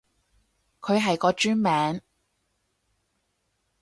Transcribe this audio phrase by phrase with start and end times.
[0.79, 2.01] 佢係個專名